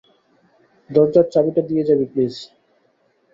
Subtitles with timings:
[0.89, 2.33] দরজার চাবিটা দিয়ে যাবি প্লিজ।